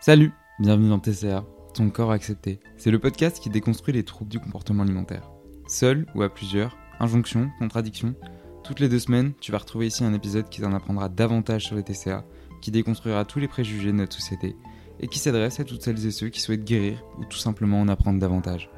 [0.00, 2.60] Salut, bienvenue dans TCA, ton corps accepté.
[2.76, 5.28] C'est le podcast qui déconstruit les troubles du comportement alimentaire.
[5.66, 8.14] Seul ou à plusieurs, injonctions, contradictions,
[8.62, 11.74] toutes les deux semaines, tu vas retrouver ici un épisode qui t'en apprendra davantage sur
[11.74, 12.24] les TCA,
[12.62, 14.54] qui déconstruira tous les préjugés de notre société,
[15.00, 17.88] et qui s'adresse à toutes celles et ceux qui souhaitent guérir ou tout simplement en
[17.88, 18.70] apprendre davantage.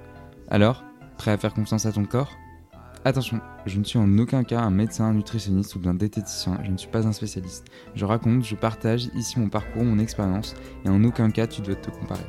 [0.48, 0.82] Alors,
[1.18, 2.32] prêt à faire confiance à ton corps?
[3.06, 6.70] Attention, je ne suis en aucun cas un médecin, un nutritionniste ou bien diététicien, je
[6.70, 7.64] ne suis pas un spécialiste.
[7.94, 11.76] Je raconte, je partage ici mon parcours, mon expérience, et en aucun cas tu dois
[11.76, 12.26] te comparer.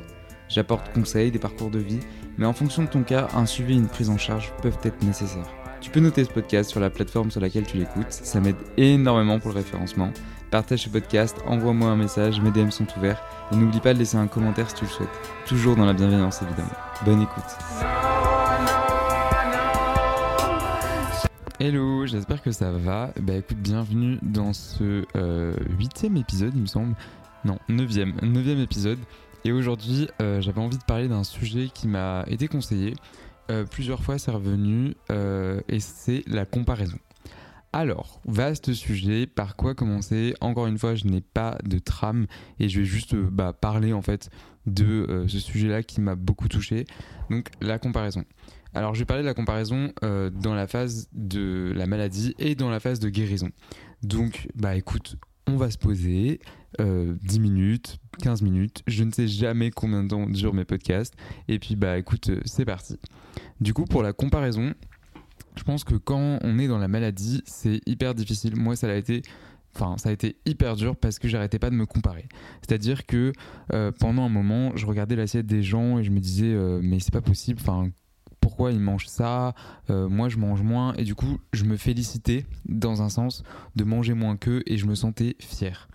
[0.48, 2.00] J'apporte conseils, des parcours de vie,
[2.38, 5.02] mais en fonction de ton cas, un suivi et une prise en charge peuvent être
[5.02, 5.50] nécessaires.
[5.82, 9.38] Tu peux noter ce podcast sur la plateforme sur laquelle tu l'écoutes, ça m'aide énormément
[9.38, 10.10] pour le référencement.
[10.50, 13.22] Partage ce podcast, envoie-moi un message, mes DM sont ouverts,
[13.52, 15.20] et n'oublie pas de laisser un commentaire si tu le souhaites.
[15.46, 16.72] Toujours dans la bienveillance évidemment.
[17.04, 18.01] Bonne écoute.
[21.64, 23.12] Hello, j'espère que ça va.
[23.20, 26.96] Bah écoute, bienvenue dans ce euh, huitième épisode, il me semble.
[27.44, 28.98] Non, neuvième, neuvième épisode.
[29.44, 32.94] Et aujourd'hui, euh, j'avais envie de parler d'un sujet qui m'a été conseillé.
[33.52, 34.96] Euh, plusieurs fois, c'est revenu,
[35.68, 36.98] et c'est la comparaison.
[37.72, 40.34] Alors, vaste sujet, par quoi commencer?
[40.40, 42.26] Encore une fois, je n'ai pas de trame
[42.58, 44.30] et je vais juste bah, parler en fait
[44.66, 46.86] de ce sujet-là qui m'a beaucoup touché.
[47.30, 48.24] Donc, la comparaison.
[48.74, 52.54] Alors, je vais parler de la comparaison euh, dans la phase de la maladie et
[52.54, 53.50] dans la phase de guérison.
[54.02, 55.16] Donc, bah écoute,
[55.46, 56.40] on va se poser
[56.78, 58.82] 10 euh, minutes, 15 minutes.
[58.86, 61.14] Je ne sais jamais combien de temps durent mes podcasts.
[61.48, 62.98] Et puis, bah écoute, euh, c'est parti.
[63.60, 64.72] Du coup, pour la comparaison,
[65.56, 68.56] je pense que quand on est dans la maladie, c'est hyper difficile.
[68.56, 69.22] Moi, ça a été
[69.74, 72.28] enfin ça a été hyper dur parce que j'arrêtais pas de me comparer
[72.60, 73.32] c'est à dire que
[73.98, 77.22] pendant un moment je regardais l'assiette des gens et je me disais mais c'est pas
[77.22, 77.90] possible enfin
[78.52, 79.54] pourquoi ils mangent ça,
[79.88, 83.44] euh, moi je mange moins, et du coup je me félicitais dans un sens
[83.76, 85.88] de manger moins qu'eux et je me sentais fier.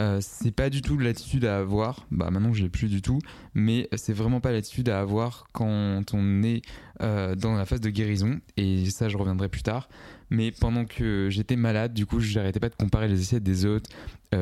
[0.00, 3.20] Euh, c'est pas du tout l'attitude à avoir, bah maintenant je plus du tout,
[3.54, 6.62] mais c'est vraiment pas l'attitude à avoir quand on est
[7.00, 9.88] euh, dans la phase de guérison, et ça je reviendrai plus tard.
[10.30, 13.88] Mais pendant que j'étais malade, du coup j'arrêtais pas de comparer les assiettes des autres.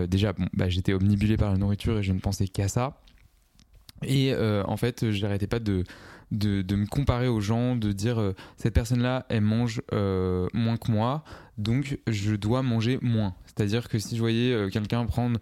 [0.09, 3.03] déjà, bah, j'étais omnibulé par la nourriture et je ne pensais qu'à ça.
[4.05, 5.85] Et en fait, j'arrêtais pas de,
[6.31, 10.91] de, me comparer aux gens, de dire euh, cette personne-là, elle mange euh, moins que
[10.91, 11.25] moi,
[11.57, 13.35] donc je dois manger moins.
[13.47, 15.41] C'est-à-dire que si je voyais euh, quelqu'un prendre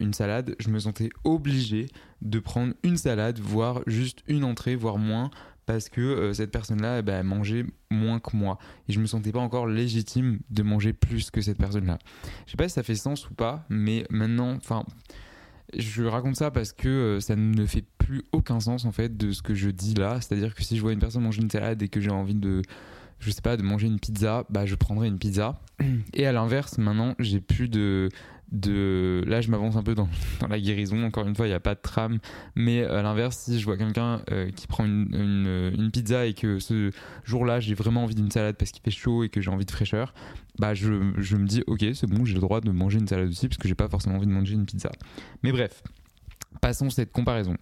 [0.00, 1.86] une salade, je me sentais obligé
[2.22, 5.30] de prendre une salade, voire juste une entrée, voire moins,
[5.66, 8.58] parce que cette personne-là, eh ben, elle mangeait moins que moi.
[8.88, 11.98] Et je me sentais pas encore légitime de manger plus que cette personne-là.
[12.46, 14.84] Je sais pas si ça fait sens ou pas, mais maintenant, enfin
[15.74, 19.32] je raconte ça parce que euh, ça ne fait plus aucun sens en fait de
[19.32, 20.20] ce que je dis là.
[20.20, 22.62] C'est-à-dire que si je vois une personne manger une salade et que j'ai envie de,
[23.18, 25.60] je sais pas, de manger une pizza, bah je prendrai une pizza.
[26.14, 28.08] Et à l'inverse, maintenant, j'ai plus de,
[28.52, 30.08] de là je m'avance un peu dans,
[30.48, 31.02] la guérison.
[31.04, 32.18] Encore une fois il n'y a pas de trame.
[32.54, 36.90] Mais à l'inverse si je vois quelqu'un euh, qui prend une, pizza et que ce
[37.24, 39.64] jour là j'ai vraiment envie d'une salade parce qu'il fait chaud et que j'ai envie
[39.64, 40.14] de fraîcheur
[40.58, 43.48] bah je, me dis ok c'est bon j'ai le droit de manger une salade aussi
[43.48, 44.90] parce que j'ai pas forcément envie de manger une pizza.
[45.42, 45.82] Mais bref
[46.60, 47.54] passons cette comparaison.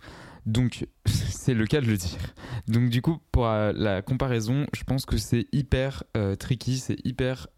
[0.47, 2.35] Donc c'est le cas de le dire.
[2.69, 6.05] Donc du coup, pour la comparaison, je pense que c'est hyper
[6.39, 7.49] tricky, c'est hyper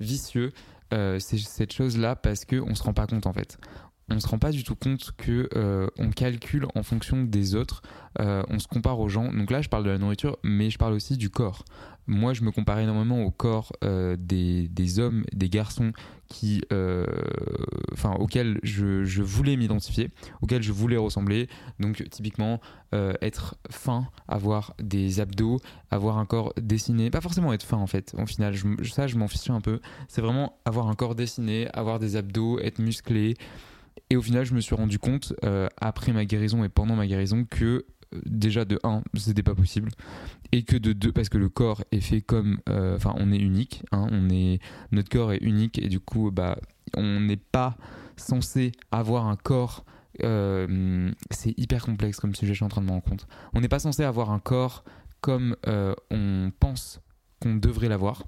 [0.00, 0.52] vicieux
[1.18, 3.58] cette chose-là parce qu'on se rend pas compte en fait
[4.08, 7.82] on se rend pas du tout compte que euh, on calcule en fonction des autres,
[8.20, 9.32] euh, on se compare aux gens.
[9.32, 11.64] Donc là, je parle de la nourriture, mais je parle aussi du corps.
[12.08, 15.92] Moi, je me compare énormément au corps euh, des, des, hommes, des garçons
[16.26, 16.62] qui,
[17.92, 20.10] enfin, auxquels je, je voulais m'identifier,
[20.40, 21.48] auxquels je voulais ressembler.
[21.78, 22.60] Donc, typiquement,
[22.92, 25.60] être fin, avoir des abdos,
[25.90, 28.14] avoir un corps dessiné, pas forcément être fin en fait.
[28.18, 29.80] Au final, ça, je m'en fiche un peu.
[30.08, 33.36] C'est vraiment avoir un corps dessiné, avoir des abdos, être musclé.
[34.10, 37.06] Et au final, je me suis rendu compte, euh, après ma guérison et pendant ma
[37.06, 39.90] guérison, que euh, déjà de 1, c'était pas possible.
[40.52, 42.58] Et que de 2, parce que le corps est fait comme.
[42.68, 43.82] Euh, enfin, on est unique.
[43.90, 44.60] Hein, on est,
[44.90, 45.78] notre corps est unique.
[45.78, 46.58] Et du coup, bah,
[46.96, 47.76] on n'est pas
[48.16, 49.84] censé avoir un corps.
[50.20, 53.26] c'est hyper complexe comme sujet, je suis en train de me rendre compte.
[53.54, 54.84] On n'est pas censé avoir un corps
[55.22, 55.56] comme
[56.10, 57.00] on pense
[57.40, 58.24] qu'on devrait l'avoir.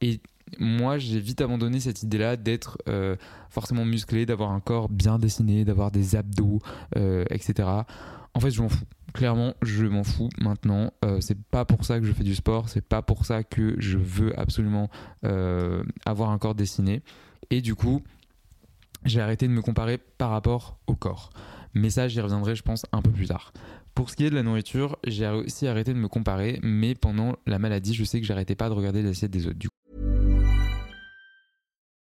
[0.00, 0.20] Et
[0.58, 3.16] moi, j'ai vite abandonné cette idée-là d'être euh,
[3.48, 6.60] forcément musclé, d'avoir un corps bien dessiné, d'avoir des abdos,
[6.96, 7.68] euh, etc.
[8.34, 8.84] En fait, je m'en fous.
[9.12, 10.92] Clairement, je m'en fous maintenant.
[11.04, 12.68] Euh, c'est pas pour ça que je fais du sport.
[12.68, 14.88] C'est pas pour ça que je veux absolument
[16.04, 17.02] avoir un corps dessiné.
[17.50, 18.02] Et du coup,
[19.04, 21.30] j'ai arrêté de me comparer par rapport au corps.
[21.74, 23.52] Mais ça, j'y reviendrai, je pense, un peu plus tard.
[23.94, 27.36] Pour ce qui est de la nourriture, j'ai aussi arrêté de me comparer, mais pendant
[27.46, 29.58] la maladie, je sais que j'arrêtais pas de regarder l'assiette des autres.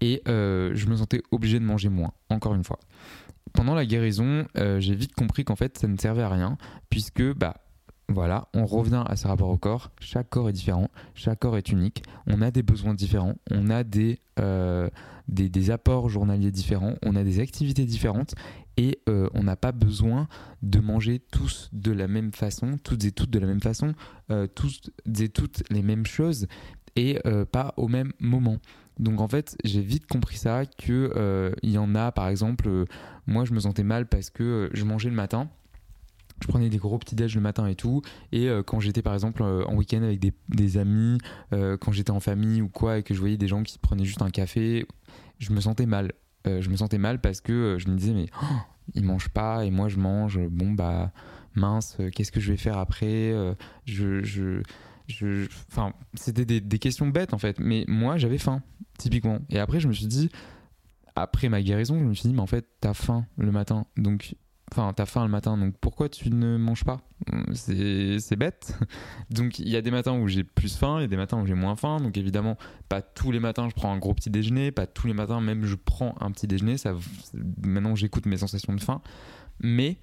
[0.00, 2.78] Et euh, je me sentais obligé de manger moins, encore une fois.
[3.52, 6.56] Pendant la guérison, euh, j'ai vite compris qu'en fait, ça ne servait à rien,
[6.90, 7.54] puisque bah,
[8.08, 9.90] voilà, on revient à ce rapport au corps.
[10.00, 12.02] Chaque corps est différent, chaque corps est unique.
[12.26, 14.88] On a des besoins différents, on a des, euh,
[15.70, 18.34] apports journaliers différents, on a des activités différentes
[18.76, 20.28] et on n'a pas besoin
[20.62, 23.92] de manger tous de la même façon, toutes et toutes de la même façon,
[24.54, 24.80] tous
[25.18, 26.46] et toutes les mêmes choses
[26.94, 27.18] et
[27.50, 28.58] pas au même moment.
[28.98, 32.86] Donc en fait, j'ai vite compris ça que il y en a, par exemple,
[33.26, 35.48] moi je me sentais mal parce que je mangeais le matin.
[36.40, 38.02] Je prenais des gros petits déj le matin et tout.
[38.32, 41.18] Et euh, quand j'étais par exemple euh, en week-end avec des, amis
[41.52, 44.04] euh, quand j'étais en famille ou quoi et que je voyais des gens qui prenaient
[44.04, 44.86] juste un café
[45.38, 46.12] je me sentais mal.
[46.46, 48.56] Je me sentais mal parce que je me disais mais oh,
[48.94, 51.12] ils mangent pas et moi je mange bon bah
[51.54, 53.34] mince qu'est-ce que je vais faire après
[53.84, 54.62] je, je
[55.70, 57.60] enfin c'était des questions bêtes en fait.
[57.60, 58.62] Mais moi j'avais faim
[58.98, 60.28] typiquement et après je me suis dit
[61.14, 64.34] après ma guérison je me suis dit mais en fait t'as faim le matin donc
[64.72, 67.00] Enfin, t'as faim le matin, donc pourquoi tu ne manges pas?
[67.54, 68.78] C'est bête.
[69.30, 71.40] Donc, il y a des matins où j'ai plus faim, il y a des matins
[71.40, 71.98] où j'ai moins faim.
[72.00, 75.14] Donc, évidemment, pas tous les matins je prends un gros petit déjeuner, pas tous les
[75.14, 76.76] matins même je prends un petit déjeuner.
[76.76, 76.94] Ça,
[77.64, 79.00] maintenant, j'écoute mes sensations de faim.
[79.60, 79.98] Mais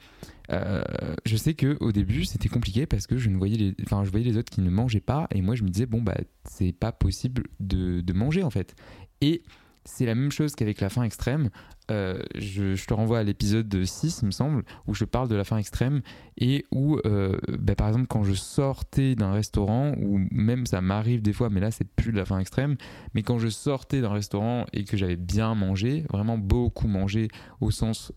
[0.52, 0.84] euh,
[1.26, 4.12] je sais que au début c'était compliqué parce que je ne voyais les, enfin je
[4.12, 6.72] voyais les autres qui ne mangeaient pas et moi je me disais bon bah c'est
[6.72, 8.76] pas possible de, de manger en fait.
[9.22, 9.44] Et
[9.86, 11.50] c'est la même chose qu'avec la faim extrême.
[11.92, 15.44] Euh, je, te renvoie à l'épisode 6, il me semble, où je parle de la
[15.44, 16.02] faim extrême
[16.38, 21.22] et où, euh, bah, par exemple, quand je sortais d'un restaurant, ou même ça m'arrive
[21.22, 22.76] des fois, mais là c'est plus de la faim extrême,
[23.14, 27.28] mais quand je sortais d'un restaurant et que j'avais bien mangé, vraiment beaucoup mangé
[27.62, 28.12] au sens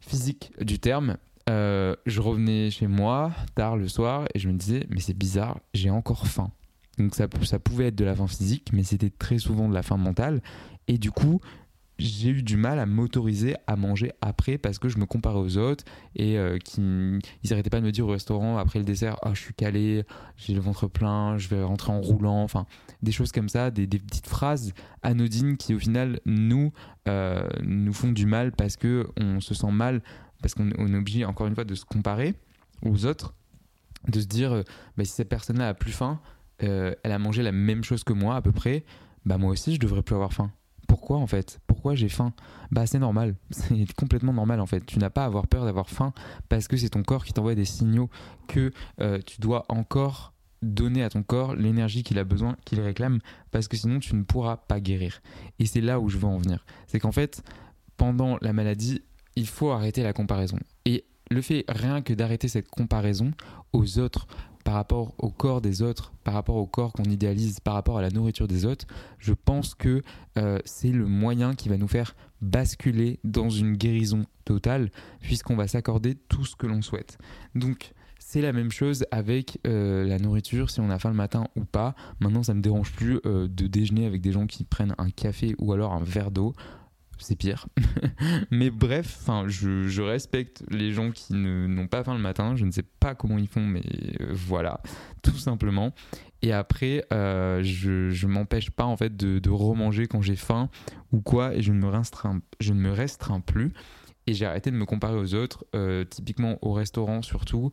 [0.00, 1.16] physique du terme,
[1.48, 5.90] je revenais chez moi tard le soir et je me disais, mais c'est bizarre, j'ai
[5.90, 6.50] encore faim.
[6.98, 9.82] Donc ça, ça pouvait être de la faim physique, mais c'était très souvent de la
[9.82, 10.40] faim mentale.
[10.88, 11.40] Et du coup,
[11.98, 15.56] j'ai eu du mal à m'autoriser à manger après parce que je me comparais aux
[15.56, 15.84] autres
[16.14, 16.80] et euh, qui
[17.42, 20.04] ils arrêtaient pas de me dire au restaurant après le dessert oh, je suis calé
[20.36, 22.66] j'ai le ventre plein je vais rentrer en roulant enfin
[23.02, 24.72] des choses comme ça des, petites phrases
[25.02, 26.72] anodines qui au final nous
[27.08, 30.02] euh, nous font du mal parce que on se sent mal
[30.42, 32.34] parce qu'on est obligé encore une fois de se comparer
[32.82, 33.34] aux autres
[34.08, 34.64] de se dire
[34.96, 36.20] bah, si cette personne là a plus faim
[36.62, 38.84] euh, elle a mangé la même chose que moi à peu près
[39.24, 40.50] bah moi aussi je devrais plus avoir faim
[40.86, 41.60] pourquoi en fait?
[41.66, 42.32] Pourquoi j'ai faim?
[42.70, 44.84] Bah c'est normal, c'est complètement normal en fait.
[44.84, 46.12] Tu n'as pas à avoir peur d'avoir faim
[46.48, 48.10] parce que c'est ton corps qui t'envoie des signaux
[48.48, 53.20] que euh, tu dois encore donner à ton corps l'énergie qu'il a besoin, qu'il réclame,
[53.50, 55.20] parce que sinon tu ne pourras pas guérir.
[55.58, 56.64] Et c'est là où je veux en venir.
[56.86, 57.42] C'est qu'en fait,
[57.96, 59.02] pendant la maladie,
[59.36, 60.58] il faut arrêter la comparaison.
[60.84, 63.32] Et le fait rien que d'arrêter cette comparaison
[63.72, 64.26] aux autres,
[64.66, 68.02] par rapport au corps des autres, par rapport au corps qu'on idéalise, par rapport à
[68.02, 68.84] la nourriture des autres,
[69.20, 70.02] je pense que
[70.38, 75.68] euh, c'est le moyen qui va nous faire basculer dans une guérison totale, puisqu'on va
[75.68, 77.16] s'accorder tout ce que l'on souhaite.
[77.54, 81.46] Donc, c'est la même chose avec euh, la nourriture, si on a faim le matin
[81.54, 81.94] ou pas.
[82.18, 85.54] Maintenant, ça me dérange plus euh, de déjeuner avec des gens qui prennent un café
[85.58, 86.56] ou alors un verre d'eau
[87.18, 87.66] c'est pire.
[88.50, 92.56] mais bref, je, respecte les gens qui n'ont pas faim le matin.
[92.56, 93.82] Je ne sais pas comment ils font, mais
[94.20, 94.80] euh, voilà,
[95.22, 95.92] tout simplement.
[96.42, 100.68] Et après, euh, je, je m'empêche pas en fait de, de remanger quand j'ai faim
[101.12, 103.72] ou quoi, et je ne me restreins, je ne me restreins plus.
[104.28, 107.70] Et j'ai arrêté de me comparer aux autres, euh, typiquement au restaurant surtout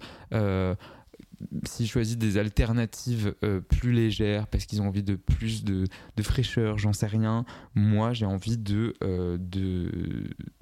[1.65, 5.85] s'ils choisissent des alternatives euh, plus légères parce qu'ils ont envie de plus de,
[6.21, 7.45] fraîcheur, j'en sais rien.
[7.75, 9.91] Moi, j'ai envie de, euh, de,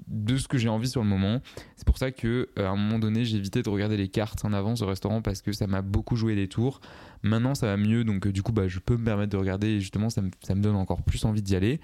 [0.08, 1.42] de ce que j'ai envie sur le moment.
[1.76, 4.54] C'est pour ça que euh, un moment donné, j'ai évité de regarder les cartes en
[4.54, 6.82] avance au restaurant parce que ça m'a beaucoup joué des tours.
[7.24, 9.80] Maintenant, ça va mieux, donc du coup, bah, je peux me permettre de regarder et
[9.80, 11.80] justement, ça me, ça me donne encore plus envie d'y aller.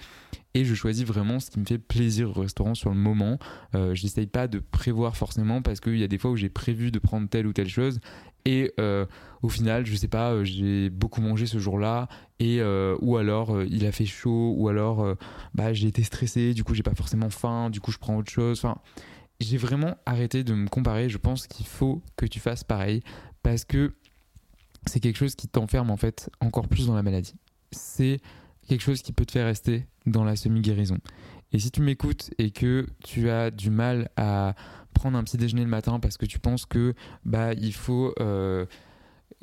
[0.54, 3.38] Et je choisis vraiment ce qui me fait plaisir au restaurant sur le moment.
[3.76, 6.90] Euh, J'essaye pas de prévoir forcément parce qu'il y a des fois où j'ai prévu
[6.90, 8.00] de prendre telle ou telle chose
[8.48, 9.06] et euh,
[9.42, 12.08] au final je sais pas euh, j'ai beaucoup mangé ce jour-là.
[12.40, 15.16] Et euh, ou alors il a fait chaud ou alors
[15.54, 18.32] bah, j'ai été stressé du coup j'ai pas forcément faim du coup je prends autre
[18.32, 18.60] chose.
[18.60, 18.78] Enfin
[19.40, 21.10] j'ai vraiment arrêté de me comparer.
[21.10, 23.02] Je pense qu'il faut que tu fasses pareil
[23.44, 23.94] parce que
[24.86, 27.36] c'est quelque chose qui t'enferme en fait encore plus dans la maladie.
[27.72, 28.20] C'est
[28.68, 31.00] quelque chose qui peut te faire rester dans la semi-guérison.
[31.52, 34.56] Et si tu m'écoutes et que tu as du mal à
[34.98, 38.66] prendre un petit déjeuner le matin parce que tu penses que bah il faut euh,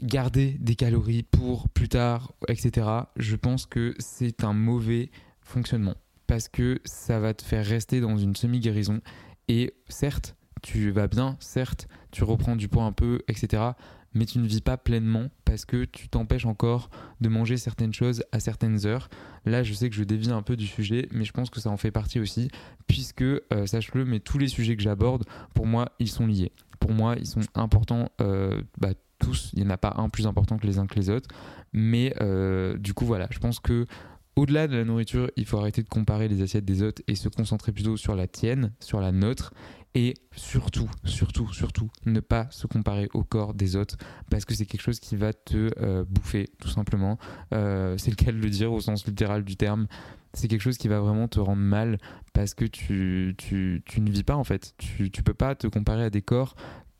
[0.02, 2.86] garder des calories pour plus tard, etc.
[3.16, 5.94] Je pense que c'est un mauvais fonctionnement
[6.26, 9.00] parce que ça va te faire rester dans une semi-guérison
[9.48, 13.72] et certes tu vas bien, certes tu reprends du poids un peu, etc
[14.14, 16.90] mais tu ne vis pas pleinement parce que tu t'empêches encore
[17.20, 19.08] de manger certaines choses à certaines heures.
[19.44, 21.70] Là, je sais que je dévie un peu du sujet, mais je pense que ça
[21.70, 22.48] en fait partie aussi,
[22.86, 26.52] puisque, euh, sache-le, mais tous les sujets que j'aborde, pour moi, ils sont liés.
[26.80, 30.26] Pour moi, ils sont importants, euh, bah, tous, il n'y en a pas un plus
[30.26, 31.28] important que les uns que les autres,
[31.72, 33.86] mais euh, du coup, voilà, je pense que
[34.36, 37.28] au-delà de la nourriture, il faut arrêter de comparer les assiettes des autres et se
[37.28, 39.52] concentrer plutôt sur la tienne, sur la nôtre,
[39.94, 43.96] et surtout, surtout, surtout, ne pas se comparer au corps des autres
[44.28, 47.16] parce que c'est quelque chose qui va te euh, bouffer, tout simplement.
[47.52, 49.86] Euh, c'est le cas de le dire au sens littéral du terme.
[50.32, 51.98] C'est quelque chose qui va vraiment te rendre mal
[52.32, 54.74] parce que tu, tu, ne vis pas en fait.
[54.78, 56.56] Tu, tu peux pas te comparer à des corps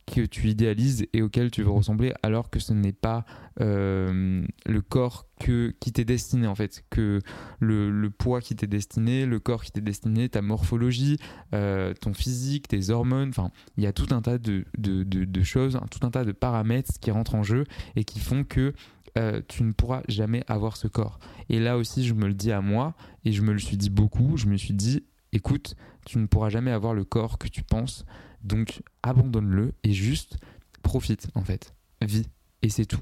[0.07, 3.25] que tu idéalises et auquel tu veux ressembler alors que ce n'est pas
[3.61, 6.85] euh, le corps que, qui t'est destiné en fait.
[6.91, 7.21] Que
[7.61, 11.19] le, poids qui t'est destiné le corps qui t'est destiné ta morphologie
[11.55, 15.79] euh, ton physique tes hormones enfin il y a tout un tas de, de, choses
[15.91, 17.65] tout un tas de paramètres qui rentrent en jeu
[17.97, 18.73] et qui font que
[19.17, 21.19] euh, tu ne pourras jamais avoir ce corps.
[21.49, 22.95] Et là aussi je me le dis à moi
[23.25, 24.37] et je me le suis dit beaucoup.
[24.37, 25.75] Je me suis dit écoute
[26.07, 28.05] tu ne pourras jamais avoir le corps que tu penses
[28.45, 30.37] donc abandonne-le et juste
[30.83, 31.75] profite en fait.
[32.01, 32.29] Vis
[32.63, 33.01] et c'est tout.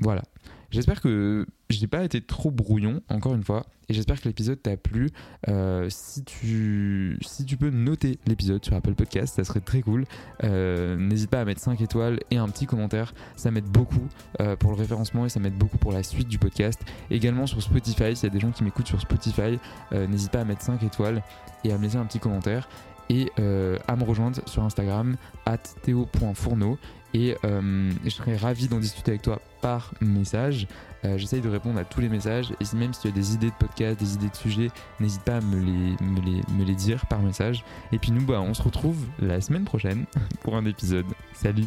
[0.00, 0.22] Voilà.
[0.70, 4.76] J'espère que j'ai pas été trop brouillon, encore une fois, et j'espère que l'épisode t'a
[4.76, 5.10] plu.
[5.48, 10.04] Euh, si, tu, si tu peux noter l'épisode sur Apple Podcast, ça serait très cool.
[10.44, 14.06] Euh, n'hésite pas à mettre 5 étoiles et un petit commentaire, ça m'aide beaucoup
[14.40, 16.80] euh, pour le référencement et ça m'aide beaucoup pour la suite du podcast.
[17.10, 19.58] Également sur Spotify, s'il y a des gens qui m'écoutent sur Spotify,
[19.92, 21.22] n'hésite pas à mettre 5 étoiles
[21.64, 22.68] et à me laisser un petit commentaire
[23.08, 26.78] et à me rejoindre sur Instagram at théo.fourneau
[27.12, 30.68] et je serais ravi d'en discuter avec toi par message.
[31.04, 33.50] Euh, j'essaye de répondre à tous les messages et même si tu as des idées
[33.50, 37.64] de podcast, des idées de sujets, n'hésite pas à me les, dire par message.
[37.92, 40.06] Et puis nous, bah, on se retrouve la semaine prochaine
[40.42, 41.06] pour un épisode.
[41.34, 41.66] Salut